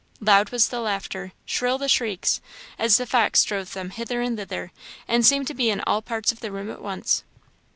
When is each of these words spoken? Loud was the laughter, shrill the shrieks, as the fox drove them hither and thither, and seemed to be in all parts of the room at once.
Loud 0.19 0.49
was 0.49 0.69
the 0.69 0.79
laughter, 0.79 1.31
shrill 1.45 1.77
the 1.77 1.87
shrieks, 1.87 2.41
as 2.79 2.97
the 2.97 3.05
fox 3.05 3.43
drove 3.43 3.73
them 3.73 3.91
hither 3.91 4.19
and 4.19 4.35
thither, 4.35 4.71
and 5.07 5.23
seemed 5.23 5.45
to 5.45 5.53
be 5.53 5.69
in 5.69 5.79
all 5.81 6.01
parts 6.01 6.31
of 6.31 6.39
the 6.39 6.51
room 6.51 6.71
at 6.71 6.81
once. 6.81 7.23